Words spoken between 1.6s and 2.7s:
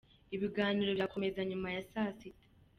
ya saa sita.